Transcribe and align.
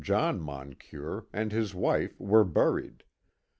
John 0.03 0.41
Moncure, 0.41 1.27
and 1.31 1.51
his 1.51 1.75
wife 1.75 2.19
were 2.19 2.43
buried. 2.43 3.03